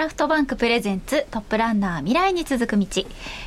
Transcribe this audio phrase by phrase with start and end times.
[0.00, 2.86] ラフトバンクプレゼンツトップランナー未来に続く道。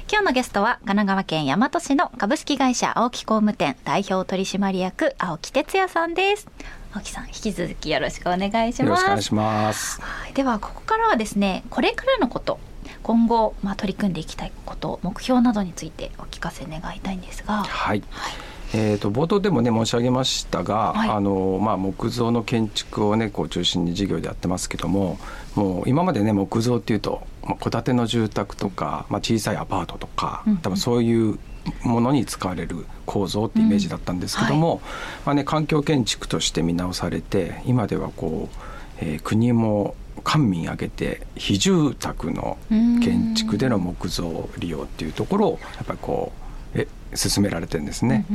[0.07, 6.47] 今日のゲストは神奈川県大和市の株式会社青木工務店代表取締役青木哲也さんです。
[6.93, 8.87] 青木さん引き続きよろしくお願いします。
[8.87, 9.99] よろしくお願いします。
[10.35, 12.59] ではここからはですねこれからのこと
[13.01, 17.63] 今後、まあ、取り組んでいきたいこと目標などについてお聞かせ願いたいんですが。
[17.63, 18.33] はい、はい
[18.75, 25.19] えーと、冒頭でもね申し上げましたが、はい、あのまあ、木造の建築をねこう中心に事業でやってますけども
[25.55, 27.25] もう今までね木造っていうと
[27.59, 31.37] 戸建ての住宅とか、まあ、小さいアパートとか、多分そういう
[31.83, 34.81] ものに使われる構造ってイメージだったんですけども、うんはい、
[35.25, 38.57] まあね、環境建築として見直されて今ではこう、
[38.99, 46.42] えー、国も官民挙げて非住宅の建築での木造利用っていうところをやっぱりこう
[46.75, 48.25] え進められてるんですね。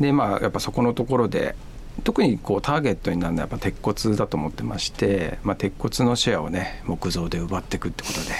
[0.00, 1.54] でまあやっぱそこのところで
[2.04, 8.30] 特にこうターゲットになるのはやっぱ鉄骨だと思ってまして、まあ、鉄骨のシェアをね木造で奪っていくってことで、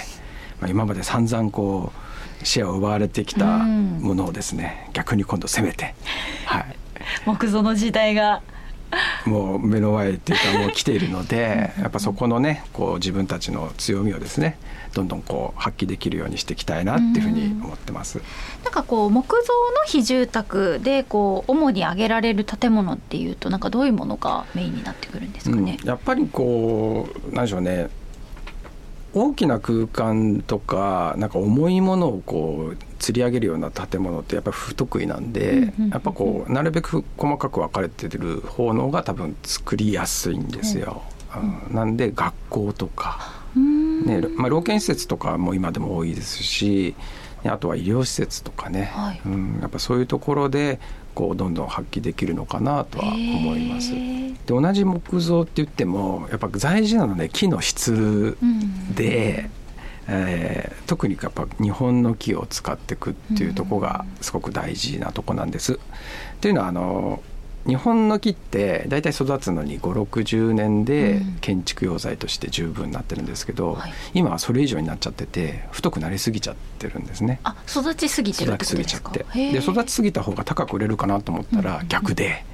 [0.61, 1.91] まあ、今まで散々こ
[2.41, 5.93] うシェアを奪われてきたものをですね、逆に今度攻めて、
[6.45, 6.75] はい、
[7.25, 8.41] 木造の時代が
[9.25, 14.57] もう目の前っていうかもう来ているのでやっぱそこのねこう自分たちの強みをですね
[14.93, 18.21] どんどんこう発揮できるようにしていきたいなっていうふうに思ってます。
[18.63, 25.77] なんかこう木造の非住宅でこう主に挙げられる建物っていうとなんかどういうものがメインになってくるんですかね？
[25.79, 27.89] うん、やっぱりこうなんでしょうね
[29.13, 41.01] 大きな空間とかなんか重いものをこう釣り上げるような建物ってやっぱ不得意なんで、やっぱこうなるべく細かく分かれてる方のが多分作りやすいんですよ。
[41.69, 43.19] うん、なんで学校とか、
[44.05, 46.95] ねまあ、老健施設とかも今でも多いですし
[47.43, 50.79] あとは医療施設とかね、はい、うん、やっぱそういうところで
[51.19, 53.91] こうどんどん発揮できるのかなとは思います。
[53.91, 58.37] で同じ木造って言ってもやっぱ大事なのね木の質
[58.95, 59.49] で、
[60.07, 65.77] うん、えー、特にやっぱ日本の木を使っていくっていうとこがすごく大事なとこなんです。
[66.39, 67.21] というのはあの
[67.67, 77.39] 日本の木って大体育つのに560年で建築用材として十分になってるんですけど、うんはい、今はそれ以上になっちゃってて太くなりすぎちゃってるんですね。
[77.43, 79.25] あ育ちすぎてる育ちすぎちゃって。
[79.33, 82.45] で育ちすぎた方が高く売れるかなと思ったら逆で。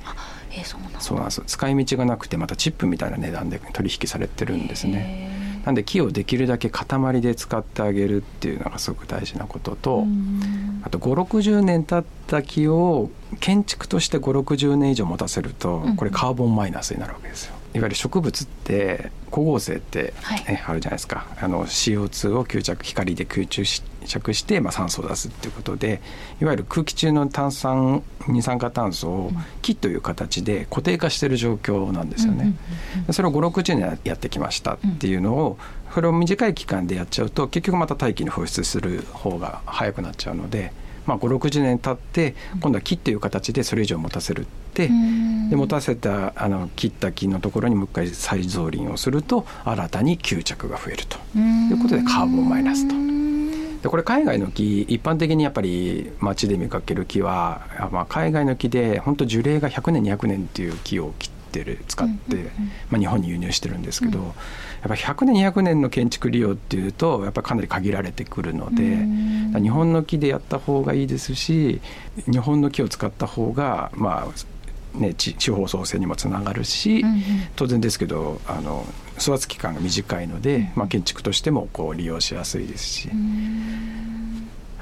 [0.51, 1.41] えー、そうなんそうなんです。
[1.45, 5.44] 使い道がなくてまたチップみたいな値段で取引されてるんですね。
[5.65, 10.05] なんで木をできるだけ塊で使ってあげるっていうのがすごく大事なことと
[10.83, 13.09] あと560年経った木を
[13.39, 17.55] 建築として560年以上持たせるとこれカーボンマイナスになるわけですよ。
[17.75, 23.83] いわゆる植物って光合成って、ね、はい、あるじゃないですかあの CO2 を吸着光で吸着し
[24.33, 25.99] して、まあ、酸素を出すっていうことで
[26.39, 29.31] いわゆる空気中の炭酸二酸化炭素を
[29.61, 32.53] 木という形で固定化している状況なんですよね。
[33.11, 35.57] それを560年やってきましたっていうのを
[35.93, 40.71] それを短い期間でやっちゃうと結局また大気に放出する方が早くなっちゃうので。
[41.05, 44.89] まあ、560年経って今度は木っていう形でそれ以上持たせるって
[45.49, 51.17] で持たせたあの切った木のところにもう一回再造林をすると新たに吸着が増えると。
[51.35, 52.95] いうことでカーボンマイナスと。
[53.85, 62.51] でこれ海外の木一般的にやっぱり街で見かける木は、まあ、海外の木で本当樹齢が100年200年っていう木を切ってる使って、
[62.89, 64.33] まあ、日本に輸入してるんですけど、やっ
[64.83, 71.81] ぱ100年200年の建築利用っていうとやっぱかなり限られてくるので、日本の木でやった方がいいですし
[72.27, 74.55] 日本の木を使った方がまあ
[74.97, 77.03] ね、地方創生にもつながるし、
[77.55, 78.85] 当然ですけどあの
[79.19, 83.09] 育つ期間が短いので、まあ、建築としてもこう利用しやすいですし。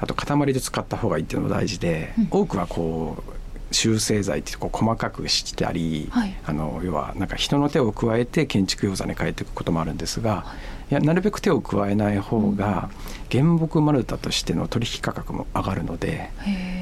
[0.00, 3.33] あと塊で使った方がいいっていうのも大事で、うん、多くはこう
[3.74, 12.90] 修正剤ってこう細かくしたり、はい、あの要はなんか人の手を加えて建築用材に変えていくこともあるんですが、はい、いやなるべく手を加えない方が
[13.30, 16.30] 原木丸太としての取引価格も上がるので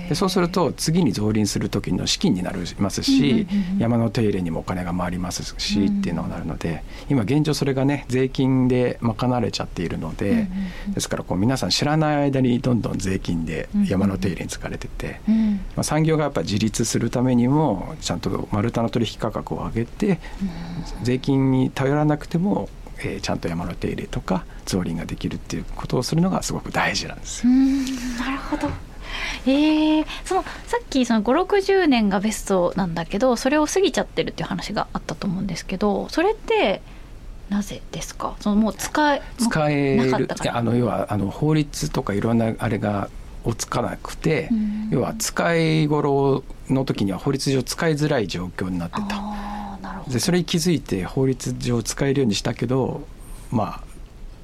[0.08, 3.46] でそうすると次に増林する時の資金になりますし、
[3.78, 10.48] 山の手入れにもお金が回りますし、っていうのがなるので今現状それがね税金で賄われちゃっているので、
[10.88, 15.20] ですからこう皆さん知らない間にどんどん税金で山の手入れに使われてて、
[15.76, 20.18] まあ、産業がやっぱ自立するためにもちゃんと丸太の取引価格を上げて、
[21.02, 22.68] 税金に頼らなくても
[23.04, 27.52] えー、ちゃんと山の手入れとか造林ができるっていうことをするのがすごく大事なんですよ。
[28.24, 28.68] なるほど。
[29.46, 36.80] えー、そのさっきその560年がベストなんだけどそれを過ぎちゃってるっていう話があったと思うんですけどそれって
[37.50, 38.36] なぜですか？
[38.40, 43.10] そのもう使え使えるあの要はあの法律とかいろんなあれが
[43.44, 44.48] をつかなくて、
[44.90, 49.51] 要は使い頃の時には法律上使いづらい状況になってた。
[50.08, 53.06] でそれに気づいて法律上使えるようにしたけど
[53.50, 53.92] まあ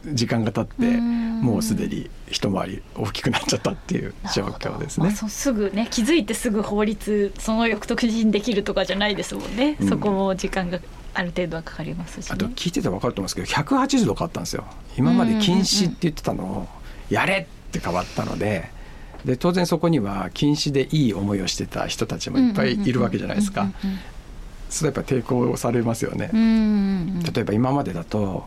[0.06, 5.06] 時間が経ってもうすでに一回り大きくなっちゃったっていう状況ですね。
[5.06, 10.78] まあ、すぐね気づいてすぐ法律その翌年できるとかじゃないですもんね、うん、そこも時間が
[11.14, 14.64] ある程度はかかりますし、ね、あと聞いてて分かると思うんですけど180度変わったんですよ。
[14.96, 16.68] 今まで禁止って言ってたのを
[17.10, 18.76] やれって変わったので。
[19.24, 23.68] で当然そこには禁止でいい思いをしてた人たちもいっぱいいるわけじゃないですか。
[24.68, 26.30] それやっぱ抵抗されますよね。
[27.34, 28.44] 例えば今までだと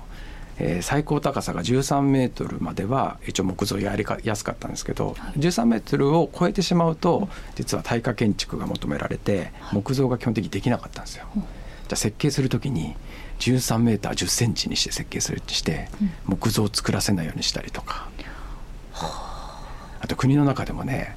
[0.63, 11.25] えー、最高高さが13メートルまでは一応木造やりやすかったんですけど、はい、13メートルを超えてしまうと実は耐火建築が求められて木造が基本的にできなかったんですよ。
[11.33, 11.44] じゃ
[11.94, 12.95] あ設計する時に
[13.39, 15.89] 13メーター10センチにして設計するってして
[16.25, 18.07] 木造を作らせないようにしたりとか、
[20.00, 21.15] あと国の中でもね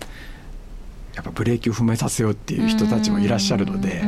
[1.14, 4.02] やっぱブレーキを踏めさせようっていう人たちもいらっしゃるので。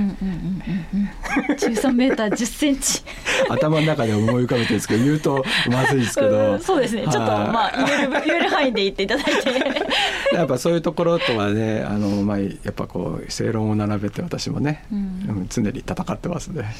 [1.56, 3.03] 13メーター10センチ
[3.49, 7.03] 頭の中で思い浮かべてるんですけど言うとまずいですけど、そうですね。
[7.03, 9.32] ちょっとまあ言える言える範囲で言っていただいて。
[10.35, 16.75] やっぱそういうところとはねあの、まあ、やっぱこう正論を並べて私もね、うん、常に戦ってますね。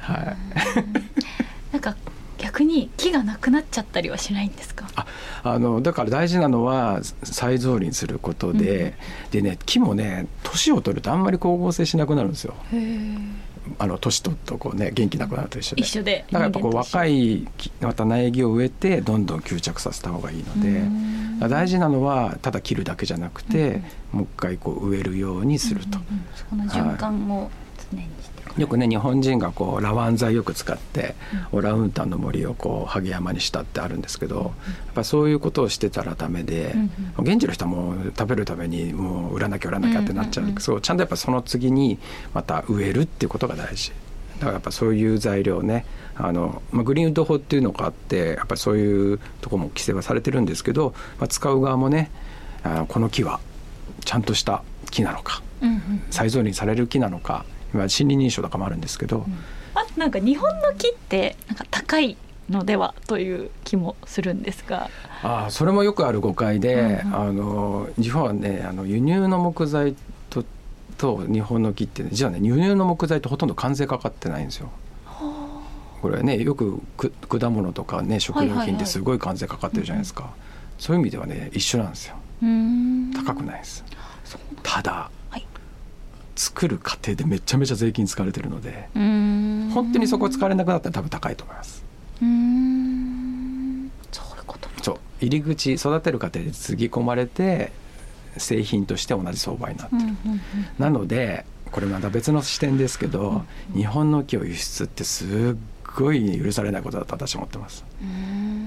[0.00, 0.36] は
[1.13, 1.13] い、
[2.54, 4.86] 逆に木がなくなっちゃったりはしないんですか？
[4.94, 5.06] あ
[5.42, 12.54] あのだから大事なのは再造林することで、うん、でね木もね年を取るとあんまり光合成しなくなるんですよ。
[13.78, 15.82] あの年取るとこうね元気なくなると一緒で。
[15.82, 16.24] 一緒で。
[16.30, 17.48] だからやっぱこう若い
[17.80, 25.98] また苗木を植えてどんどん吸着させた方がいいので大事なのはただ切るだけじゃなくて、うん、もう一回こう植えるようにすると。
[25.98, 27.50] うんうんうん、その循環を
[27.90, 28.06] 常に
[28.58, 31.14] よくね日本人がこうラワン材よく使って
[31.52, 34.36] オランウータンの森をこう萩山にしたってあるんですけど
[34.86, 36.74] やっぱそういうことをしてたらダメで
[37.18, 40.60] 現地の人はもう食べるためにもう売らなきゃ売らなきゃってなっちゃう。
[40.60, 41.98] そうちゃんとやっぱその次に
[42.32, 43.92] また植えるっていうことが大事。
[44.34, 45.84] だからやっぱそういう材料ね
[46.16, 52.10] あの、まあ、グリーンウッド法っていうのがあってやっぱりそういうとこも規制はされてるんですけど、まあ、使う側もね
[52.62, 53.40] あこの木は
[54.04, 55.42] ちゃんとした木なのか、
[56.10, 57.44] 再造林される木なのか
[57.82, 59.24] 森林認証とかもあるんですけど、うん、
[59.74, 62.16] あなんか日本の木ってなんか高い
[62.50, 64.90] のではという気もするんですが。
[65.22, 69.96] あそれもよくある誤解で、うんうん、あの日本はねあの輸入の木材
[70.28, 70.44] と
[70.98, 74.70] と日本の木って、ね、実はね輸入の木材とほとんど関税かかってないんですよ。
[76.02, 76.82] これねよく
[77.30, 80.34] 果物とかね食料品ってすごい関税かかってるじゃないですか、
[80.78, 82.16] そういう意味ではね一緒なんですよ。
[83.16, 83.82] 高くないです。
[84.62, 85.10] ただ
[86.36, 91.84] 作る過程でめちゃめちゃ税金使われてるので本当にそこ使われなくなったら多分高いと思います。
[92.22, 93.90] うん。
[94.12, 94.98] そういうことそう。
[95.20, 97.72] 入り口育てる過程でつぎ込まれて
[98.36, 100.02] 製品として同じ相場になってる。
[100.78, 103.42] なのでこれまた別の視点ですけど、
[103.74, 105.56] 日本の木を輸出ってすっ
[105.96, 107.84] ごい許されないことだと私は思ってます。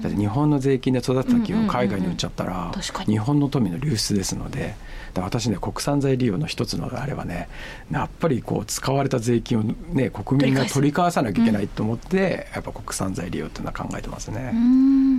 [0.02, 2.72] だって日本の税金で育てた木を海外に売っちゃったら、
[3.06, 4.74] 日本の富の流出ですので
[5.14, 7.48] 私ね国産材利用の一つのあれはね
[7.90, 14.52] やっぱりこう使われた税金をね国民が取り返さなきゃいけないと思って、やっぱ国産材利用っていうのは考えてますね。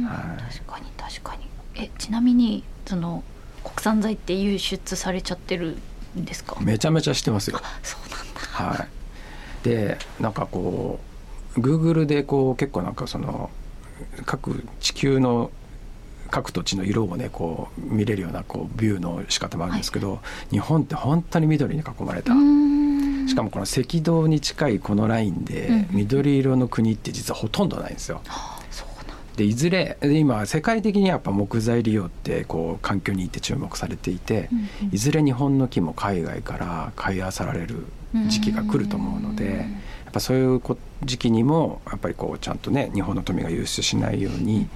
[0.07, 1.47] はい、確かに確かに。
[1.75, 3.23] えちなみにその
[3.63, 5.77] 国産材って輸出されちゃってる
[6.17, 6.57] んですか？
[6.61, 7.59] めちゃめちゃしてますよ。
[7.83, 8.39] そうなんだ、
[8.77, 8.87] はい、
[9.63, 10.99] でなんかこ
[11.57, 13.49] うグーグルでこう結構なんかその
[14.25, 15.51] 各地球の
[16.29, 20.17] 各土地の色をねこう見れるようなこうビューの仕方もあるんですけど、は
[20.51, 22.33] い、日本って本当に緑に囲まれた。
[23.27, 28.21] しかもこの赤道に近いこのラインで緑色の国って実はほとんどないんですよ。
[29.35, 34.49] でいずれ今世界的にやっぱ木材利用ってこう環境にいって注目されていて、
[34.91, 37.85] いずれ日本の木も海外から買い漁られる
[38.27, 39.65] 時期が来ると思うので。
[40.09, 40.61] やっぱそういう
[41.03, 44.67] 時期にもやっぱりこうちゃんとね日本の富が輸出しないように、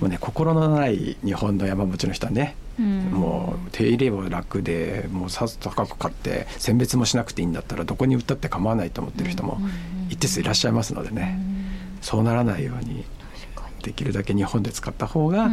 [0.00, 9.60] もうね心のない日本の山持ちの人はね、もう手入れも楽でもうさず高く買って選別もしなくていいんだったらどこに売ったって構わないと思ってる人も
[10.10, 11.38] 一定数いらっしゃいますのでね、
[12.00, 13.04] そうならないように
[13.82, 15.48] できるだけ日本で使った方が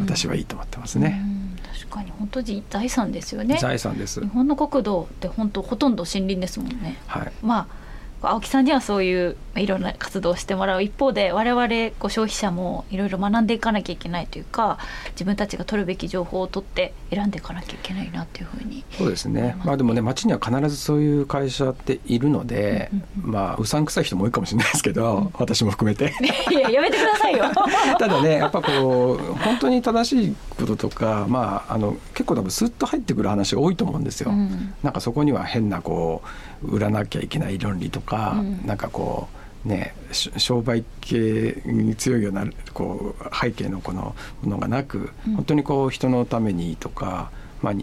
[0.00, 1.24] 私はいいと思ってますね。
[1.72, 3.58] 確かに本当に財産ですよね。
[3.60, 4.20] 財産です。
[4.20, 6.98] 日本の国土って本当ほとんど森林ですもんね。
[7.06, 7.32] はい。
[7.42, 7.81] まあ
[8.28, 14.78] 青木さんにはそういういろんな活動をしてもらう一方で我々こう消費者もいろいろ学んでいかなきゃいけないというか
[15.10, 19.56] 自分たちが取るべき情報を取って選んでいかなきゃいけないなというふうにそうですね。
[19.64, 26.12] まあでもね街には必ずそういう会社っているので、うんうん、まあうさんくさい人も多いかもしれないですけど、うん、私も含めて。
[26.50, 27.44] いややめてくださいよ。
[27.98, 36.22] ただねやっぱこう本当に正しいこととかまああの結構多分スッと入ってくる話多いと思うんですよ、うん、なんかそこには変なこ
[36.64, 39.28] う売らなきゃいけない論理とか、うん、なんかこ
[39.64, 47.74] うね、商売系に強いようなこう背景のこのものがなく、本当にこう人のためにとか、まあ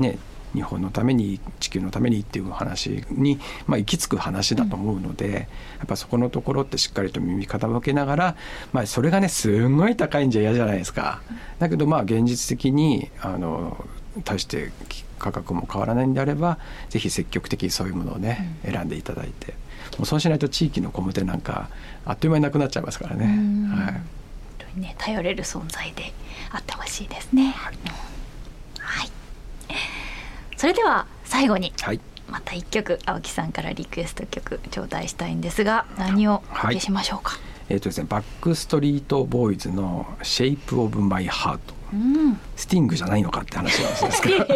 [0.00, 0.18] ね、
[0.54, 5.38] 日本のために地球のためにっていう話に、まあ、行き着く話だと思うので、うん、や
[5.84, 8.36] っぱそこのところってしっかりと耳傾けながら、
[8.72, 11.22] まあ、それがねすごい高いんじゃ嫌じゃないですか。
[11.58, 13.86] だけどまあ現実的にあの
[14.24, 14.70] 対して
[15.22, 16.58] 価格も変わらないんであれば
[16.90, 19.54] ぜひ積極的にそういうものをね、うん、選んでいただいて
[19.96, 21.70] もうそうしないと地域の工務店なんか
[22.04, 23.26] あっという間になくなっちゃいますからね。
[23.26, 23.94] は
[24.76, 26.12] い、ね頼れる存在で
[26.50, 27.52] あってほしいですね。
[27.56, 27.74] はい、
[28.78, 29.10] はい、
[30.56, 37.32] それでは最後に、はい、また一曲青木さんからリクエスト曲頂戴したいんですが何をおかけしましょうか？
[37.32, 41.81] はい、えっ、ー、とですねバックストリートボーイズの Shape of My Heart。
[41.92, 44.46] うん、スティングじゃないのかって話なんですけど。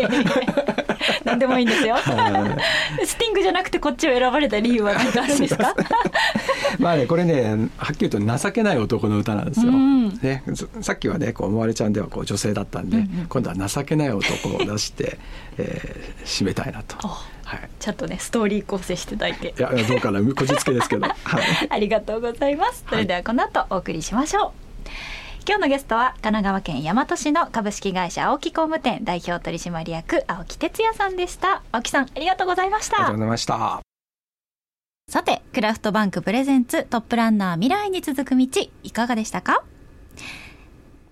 [1.25, 5.75] 何でもいいんですよ、スティングじゃなくてこっちを選ばれた理由は何かあるんですか？
[6.79, 10.43] まあねこれねはっきり言うと情けない男の歌なんですよ、うん、ね、
[10.81, 15.19] さっきはねこう思われちゃんではこう女性だったんで、うんうん、今度は情けない男を出して、
[15.59, 16.97] えー、締めたいなと。
[17.07, 19.55] はい、ちゃんとねストーリー構成していただいて。
[19.57, 21.15] いやどうかなこじつけですけど、はい、
[21.71, 22.85] ありがとうございます。
[22.89, 24.51] それではこの後お送りしましょう、
[25.49, 31.63] 今日のゲストは神奈川県大和市の株式会社青木工務店代表取締役青木哲也さんでした。
[31.71, 32.97] 青木さんありがとうございました。
[32.97, 33.81] ありがとうございました。
[35.09, 38.47] さてクラフトバンクプレゼンツトップランナー未来に続く道
[38.83, 39.63] いかがでしたか？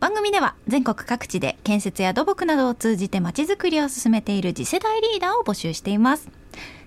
[0.00, 6.28] 番組では全国各地で建設や土木などを通じてまちづくりを進めている次世代リーダーを募集しています。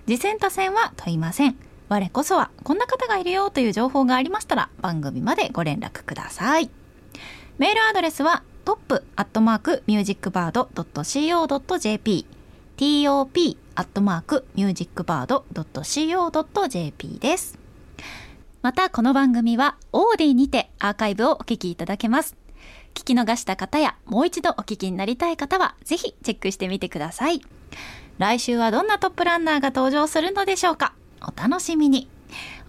[0.04, 1.56] 次戦他戦は問いません。
[1.88, 6.68] 我こそはこんな方がいるよという情報がありましたら番組までご連絡ください
[7.58, 12.24] メールアドレスはトップアットマークミュージックバード .co.jp
[12.76, 17.58] top アットマークミュージックバード .co.jp です。
[18.62, 22.36] またこの番組はオーディにてアーカイブをお聞きいただけます。
[22.94, 27.40] 聞き逃した方やもう一度お聞きになりたい方はぜひチェックしてみてください。
[28.18, 30.92] 来週はどんなトップランナーが登場するのでしょうか？
[31.22, 32.08] お楽しみに。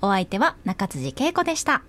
[0.02, 1.84] お相手は中辻恵子でした。